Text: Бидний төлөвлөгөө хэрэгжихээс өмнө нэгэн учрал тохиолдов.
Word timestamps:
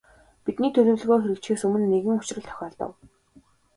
Бидний 0.45 0.71
төлөвлөгөө 0.73 1.19
хэрэгжихээс 1.21 1.63
өмнө 1.67 1.81
нэгэн 1.93 2.17
учрал 2.19 2.45
тохиолдов. 2.47 2.91